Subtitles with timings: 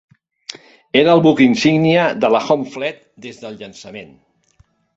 [1.01, 4.13] Era el buc insígnia de la Home Fleet des del llançament.